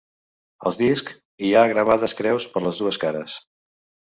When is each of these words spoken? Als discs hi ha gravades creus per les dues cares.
Als 0.69 0.79
discs 0.79 1.17
hi 1.49 1.53
ha 1.59 1.65
gravades 1.73 2.17
creus 2.23 2.49
per 2.55 2.65
les 2.67 2.81
dues 2.85 3.01
cares. 3.05 3.37